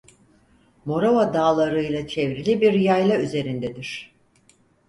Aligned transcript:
Morava 0.85 1.33
dağlarıyla 1.33 2.07
çevrili 2.07 2.61
bir 2.61 2.73
yayla 2.73 3.19
üzerindedir. 3.19 4.13